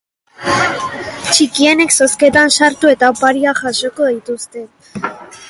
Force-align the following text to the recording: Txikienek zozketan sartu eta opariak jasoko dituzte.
Txikienek 1.27 1.93
zozketan 1.97 2.55
sartu 2.57 2.91
eta 2.95 3.11
opariak 3.17 3.63
jasoko 3.69 4.11
dituzte. 4.13 4.67